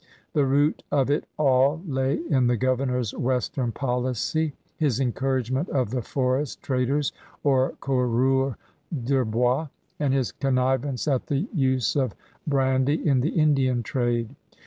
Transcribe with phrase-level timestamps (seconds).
[0.33, 5.91] The root of it all lay in the governor's western policy, his encourage ment of
[5.91, 7.11] the forest traders
[7.43, 8.55] or coureurs
[8.91, 9.67] de bois,
[9.99, 12.15] and his connivance at the use of
[12.47, 14.33] brandy in the Indian trade.